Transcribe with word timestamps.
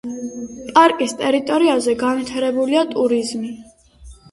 პარკის 0.77 1.13
ტერიტორიაზე 1.19 1.95
განვითარებულია 2.01 2.85
ტურიზმი. 2.97 3.55